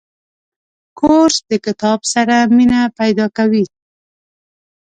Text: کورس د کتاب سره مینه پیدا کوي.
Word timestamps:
کورس 0.99 1.37
د 1.49 1.51
کتاب 1.65 1.99
سره 2.13 2.35
مینه 2.55 2.81
پیدا 2.99 3.25
کوي. 3.37 3.65